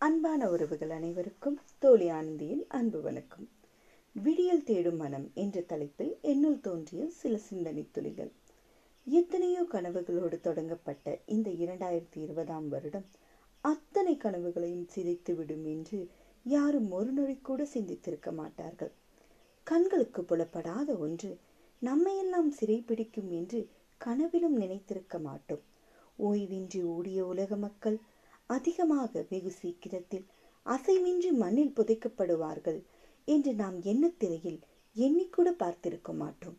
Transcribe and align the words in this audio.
அன்பான 0.00 0.50
உறவுகள் 0.50 0.90
அனைவருக்கும் 0.90 1.60
தோழி 1.78 2.08
ஆனந்தியின் 2.08 2.66
அன்பு 2.68 3.00
வணக்கம். 3.00 3.48
விடியல் 4.12 4.62
தேடும் 4.62 4.96
மனம் 4.96 5.30
என்ற 5.34 5.60
தலைப்பில் 5.60 6.18
என்னுள் 6.20 6.60
தோன்றிய 6.60 7.08
சில 7.08 7.36
சிந்தனை 7.36 7.88
துளிகள். 7.90 8.32
எத்தனையோ 9.06 9.62
கனவுகளோடு 9.72 10.40
தொடங்கப்பட்ட 10.40 11.18
இந்த 11.26 11.50
இரண்டாயிரத்தி 11.50 12.16
இருபதாம் 12.16 12.68
வருடம் 12.68 13.06
அத்தனை 13.60 14.16
கனவுகளையும் 14.16 14.86
சிதைத்து 14.94 15.34
விடும் 15.34 15.64
என்று 15.64 16.08
யாரும் 16.42 16.90
ஒரு 16.90 17.12
நொழி 17.12 17.36
கூட 17.40 17.66
சிந்தித்திருக்க 17.74 18.32
மாட்டார்கள். 18.32 18.92
கண்களுக்கு 19.62 20.24
புலப்படாத 20.24 20.96
ஒன்று 20.96 21.38
நம்மையெல்லாம் 21.82 22.52
சிறைப்பிடிக்கும் 22.60 23.30
என்று 23.30 23.68
கனவிலும் 23.98 24.56
நினைத்திருக்க 24.56 25.18
மாட்டோம். 25.18 25.62
ஓய்வின்றி 26.16 26.82
ஓடிய 26.82 27.26
உலக 27.26 27.56
மக்கள் 27.56 27.98
அதிகமாக 28.48 29.26
வெகு 29.30 29.50
சீக்கிரத்தில் 29.50 30.26
அசைமின்றி 30.66 31.30
மண்ணில் 31.32 31.76
புதைக்கப்படுவார்கள் 31.76 32.80
என்று 33.28 33.54
நாம் 33.54 33.78
எண்ணத்திரையில் 33.82 34.60
எண்ணிக்கூட 34.96 35.48
பார்த்திருக்க 35.58 36.14
மாட்டோம். 36.14 36.56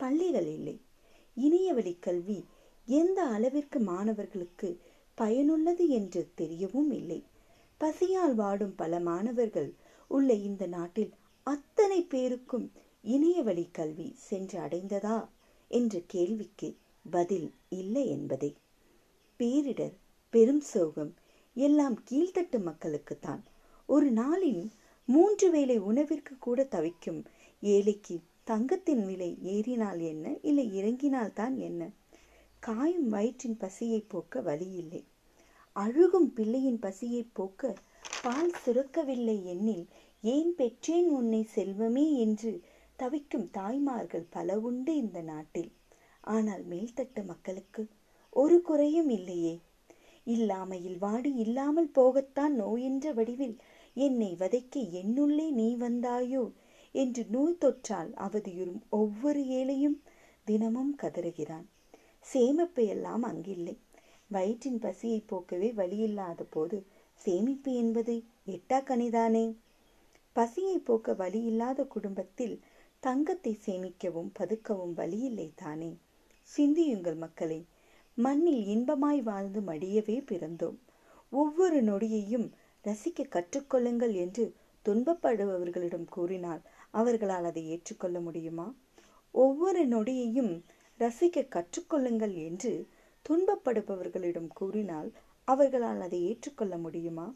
பள்ளிகள் 0.00 0.46
இல்லை. 0.46 0.76
இணையவழி 1.36 1.94
கல்வி 2.00 2.38
எந்த 2.88 3.18
அளவிற்கு 3.22 3.78
மாணவர்களுக்கு 3.80 4.68
பயனுள்ளது 5.18 5.88
என்று 5.88 6.22
தெரியவும் 6.36 6.90
இல்லை. 6.90 7.20
பசியால் 7.80 8.34
வாடும் 8.34 8.74
பல 8.74 9.00
மாணவர்கள் 9.00 9.70
உள்ள 10.08 10.32
இந்த 10.48 10.66
நாட்டில் 10.66 11.12
அத்தனை 11.46 12.00
பேருக்கும் 12.02 12.66
இணையவழி 13.04 13.66
கல்வி 13.72 14.08
சென்று 14.28 14.58
அடைந்ததா 14.60 15.18
என்ற 15.70 16.00
கேள்விக்கு 16.06 16.68
பதில் 17.10 17.48
இல்லை 17.68 18.04
என்பதை. 18.08 18.50
பேரிடர் 19.40 19.96
பெரும் 20.32 20.64
சோகம் 20.72 21.12
எல்லாம் 21.56 21.96
கீழ்த்தட்டு 22.10 22.58
மக்களுக்குத்தான். 22.60 23.42
ஒரு 23.86 24.12
நாளின் 24.12 24.70
மூன்று 25.08 25.50
வேளை 25.50 25.78
உணவிற்கு 25.78 26.38
கூட 26.38 26.64
தவிக்கும் 26.64 27.20
ஏழைக்கு 27.62 28.16
தங்கத்தின் 28.44 29.04
விலை 29.04 29.38
ஏறினால் 29.42 30.00
என்ன? 30.00 30.36
இல்லை 30.42 30.74
இறங்கினால் 30.74 31.32
தான் 31.32 31.56
என்ன? 31.58 31.90
காயும் 32.58 33.08
வயிற்றின் 33.08 33.56
பசியை 33.56 34.00
போக்க 34.00 34.40
வழி 34.40 34.72
இல்லை 34.72 35.04
அழுகும் 35.76 36.28
பிள்ளையின் 36.34 36.78
பசியை 36.78 37.22
போக்க 37.32 37.74
பால் 38.22 38.54
சுரக்கவில்லை 38.64 39.44
எண்ணில் 39.44 39.86
ஏன் 40.20 40.54
பெற்றேன் 40.54 41.08
உன்னை 41.08 41.48
செல்வமே? 41.54 42.06
என்று 42.16 42.52
தவிக்கும் 42.96 43.50
தாய்மார்கள் 43.50 44.26
பல 44.30 44.58
உண்டு 44.60 44.96
இந்த 44.96 45.20
நாட்டில். 45.22 45.70
ஆனால் 46.20 46.64
மேல்தட்டு 46.68 47.24
மக்களுக்கு 47.24 47.88
ஒரு 48.30 48.62
குறையும் 48.62 49.08
இல்லையே. 49.08 49.60
இல்லாமையில் 50.26 50.98
வாடி 50.98 51.34
இல்லாமல் 51.34 51.90
போகத்தான் 51.94 52.54
நோயென்ற 52.60 53.12
வடிவில் 53.14 53.56
என்னை 53.96 54.30
வதைக்க 54.38 54.80
என்னுள்ளே 55.00 55.46
நீ 55.50 55.68
வந்தாயோ? 55.76 56.44
என்று 56.94 57.22
நோய் 57.28 57.60
தொற்றால் 57.64 58.10
அவதியுறும் 58.16 58.82
ஒவ்வொரு 58.90 59.40
ஏழையும் 59.48 59.98
தினமும் 60.46 60.94
கதறுகிறான். 61.02 61.66
சேமிப்பு 62.26 62.82
எல்லாம் 62.86 63.22
அங்கில்லை. 63.22 63.76
வயிற்றின் 64.30 64.78
பசியை 64.78 65.20
போக்கவே 65.30 65.68
வழியில்லாத 65.74 66.42
போது 66.50 66.78
சேமிப்பு 67.20 67.72
என்பது 67.72 68.14
எட்டா 68.46 68.78
கனிதானே? 68.82 69.46
பசியை 70.36 70.78
போக்க 70.78 71.12
வழியில்லாத 71.12 71.84
குடும்பத்தில் 71.86 72.56
தங்கத்தை 73.02 73.52
சேமிக்கவும் 73.66 74.30
பதுக்கவும் 74.38 74.92
வழியில்லை 74.92 75.48
தானே 75.54 75.90
சிந்தியுங்கள் 76.48 77.16
மக்களே 77.16 77.60
மண்ணில் 78.18 78.62
இன்பமாய் 78.66 79.22
வாழ்ந்து 79.22 79.60
மடியவே 79.60 80.16
பிறந்தோம். 80.20 80.76
ஒவ்வொரு 81.30 81.82
நொடியையும் 81.82 82.52
ரசிக்க 82.84 83.24
கற்றுக்கொள்ளுங்கள் 83.28 84.14
என்று 84.14 84.44
துன்பப்படுபவர்களிடம் 84.84 86.06
கூறினால் 86.08 86.62
அவர்களால் 86.90 87.44
அதை 87.44 87.68
ஏற்றுக்கொள்ள 87.68 88.20
முடியுமா? 88.20 88.74
ஒவ்வொரு 89.30 89.88
நொடியையும் 89.88 90.64
ரசிக்க 90.98 91.44
கற்றுக்கொள்ளுங்கள் 91.48 92.34
என்று 92.34 92.86
துன்பப்படுபவர்களிடம் 93.28 94.48
கூறினால் 94.54 95.12
அவர்களால் 95.44 96.00
அதை 96.00 96.22
ஏற்றுக்கொள்ள 96.24 96.78
முடியுமா? 96.78 97.34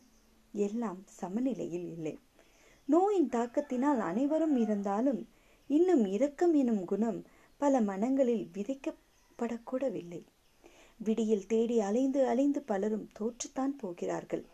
எல்லாம் 0.53 1.03
சமநிலையில் 1.07 1.89
இல்லை. 1.93 2.19
நோயின் 2.89 3.29
தாக்கத்தினால் 3.29 3.99
அனைவரும் 3.99 4.57
இருந்தாலும் 4.57 5.29
இன்னும் 5.67 6.05
இரக்கம் 6.07 6.55
எனும் 6.55 6.85
குணம் 6.85 7.27
பல 7.57 7.81
மனங்களில் 7.81 8.51
விதைக்கப்படக்கூடவில்லை. 8.55 10.23
விடியல் 11.05 11.47
தேடி 11.47 11.81
அலைந்து 11.81 12.27
அலைந்து 12.27 12.63
பலரும் 12.63 13.11
தோற்றுத்தான் 13.19 13.77
போகிறார்கள். 13.77 14.45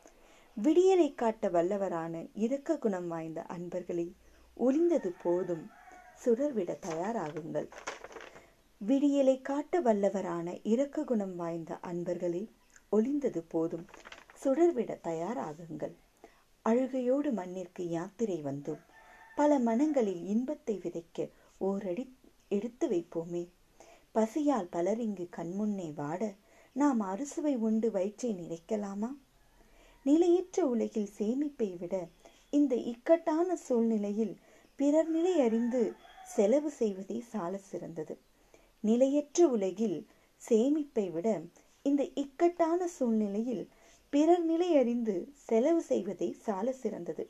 விடியலை 0.63 1.15
காட்ட 1.15 1.49
வல்லவரான 1.49 2.29
இரக்க 2.35 2.79
குணம் 2.79 3.09
வாய்ந்த 3.09 3.47
அன்பர்களே 3.49 4.13
ஒளிந்தது 4.57 5.11
போதும். 5.23 5.71
சுடர்விட 6.25 6.79
தயாராகுங்கள். 6.87 7.69
விடியலை 8.89 9.43
காட்ட 9.43 9.81
வல்லவரான 9.81 10.61
இரக்க 10.63 11.05
குணம் 11.05 11.37
வாய்ந்த 11.37 11.79
அன்பர்களே 11.83 12.49
ஒளிந்தது 12.93 13.43
போதும். 13.49 13.87
சுடர்விட 14.45 14.99
தயாராகுங்கள். 15.03 15.95
அழுகையோடு 16.65 17.33
மண்ணிற்கு 17.33 17.89
யாத்திரை 17.89 18.43
வந்தோம். 18.45 18.83
பல 19.35 19.59
மனங்களில் 19.59 20.25
இன்பத்தை 20.25 20.81
விதைக்க 20.85 21.31
ஓரடி 21.59 22.19
எடுத்து 22.49 22.89
வைப்போமே. 22.89 23.45
பசியால் 24.17 24.71
பலர் 24.71 25.01
இங்கு 25.01 25.29
கண்முன்னே 25.37 25.89
வாட 25.93 26.23
நாம் 26.77 27.01
அறுசுவை 27.03 27.53
உண்டு 27.57 27.91
வயிற்றை 27.91 28.31
நிறைக்கலாமா? 28.33 29.11
நிலையற்ற 30.07 30.67
உலகில் 30.67 31.11
சேமிப்பை 31.19 31.69
விட 31.79 31.95
இந்த 32.51 32.75
இக்கட்டான 32.85 33.57
சூழ்நிலையில் 33.57 34.33
பிறர் 34.79 35.09
நிலை 35.09 35.35
அறிந்து 35.41 35.83
செலவு 36.27 36.71
செய்வதே 36.71 37.19
சால 37.33 37.59
சிறந்தது. 37.59 38.15
நிலையற்ற 38.85 39.49
உலகில் 39.49 39.99
சேமிப்பை 40.43 41.07
விட 41.11 41.29
இந்த 41.85 42.03
இக்கட்டான 42.15 42.89
சூழ்நிலையில் 42.89 43.65
பிறர் 44.13 44.45
நிலை 44.45 44.77
அறிந்து 44.77 45.15
செலவு 45.45 45.83
செய்வதே 45.83 46.33
சால 46.45 46.73
சிறந்தது. 46.73 47.25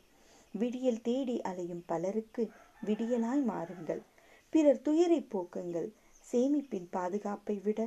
விடியல் 0.54 1.02
தேடி 1.02 1.40
அலையும் 1.42 1.84
பலருக்கு 1.86 2.42
விடியலாய் 2.86 3.44
மாறுங்கள். 3.44 4.02
பிறர் 4.52 4.82
துயரை 4.82 5.20
போக்குங்கள். 5.34 5.88
சேமிப்பின் 6.32 6.88
பாதுகாப்பை 6.90 7.56
விட 7.58 7.80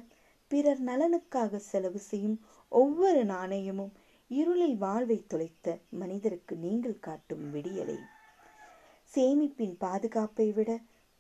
பிறர் 0.51 0.79
நலனுக்காக 0.79 1.59
செலவு 1.72 2.00
செய்யும் 2.00 2.38
ஒவ்வொரு 2.72 3.25
நாணயமும் 3.25 3.91
இருளில் 4.31 4.77
வாழ்வை 4.77 5.17
தொலைத்த 5.27 5.67
மனிதருக்கு 5.89 6.55
நீங்கள் 6.55 7.00
காட்டும் 7.00 7.45
விடியலை. 7.53 7.97
சேமிப்பின் 9.13 9.75
பாதுகாப்பை 9.77 10.47
விட 10.51 10.72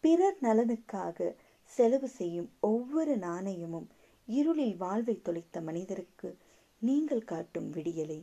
பிறர் 0.03 0.39
நலனுக்காக 0.41 1.35
செலவு 1.71 2.07
செய்யும் 2.07 2.49
ஒவ்வொரு 2.59 3.17
நாணயமும் 3.17 3.87
இருளில் 4.27 4.77
வாழ்வை 4.77 5.21
தொலைத்த 5.21 5.61
மனிதருக்கு 5.61 6.29
நீங்கள் 6.81 7.23
காட்டும் 7.23 7.69
விடியலை. 7.73 8.19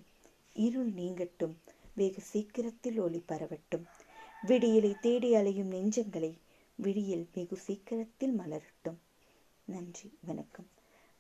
இருள் 0.57 0.93
நீங்கட்டும் 0.93 1.55
வெகு 1.95 2.21
சீக்கிரத்தில் 2.21 2.99
ஒளி 2.99 3.23
பரவட்டும். 3.28 3.84
விடியலை 4.43 4.93
தேடி 5.01 5.34
அலையும் 5.34 5.73
நெஞ்சங்களை 5.73 6.33
விழியில் 6.77 7.29
வெகு 7.35 7.57
சீக்கிரத்தில் 7.57 8.39
மலரட்டும். 8.39 8.99
நன்றி 9.65 10.19
வணக்கம். 10.27 10.67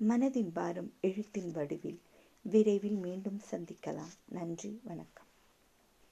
மனதின் 0.08 0.50
பாரம் 0.52 0.92
எழுத்தின் 1.00 1.50
வடிவில் 1.50 2.00
விரைவில் 2.42 2.96
மீண்டும் 2.96 3.40
சந்திக்கலாம். 3.50 4.12
நன்றி 4.24 4.80
வணக்கம். 4.84 5.25